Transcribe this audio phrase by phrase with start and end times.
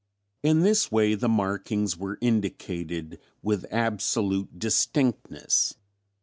[0.41, 5.75] In this way the markings were indicated with absolute distinctness